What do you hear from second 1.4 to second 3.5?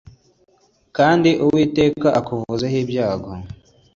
Uwiteka akuvuzeho ibyago”